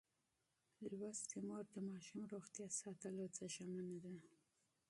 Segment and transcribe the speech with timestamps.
[0.97, 4.13] لوستې میندې د ماشوم روغتیا ساتلو ته ژمنه ده.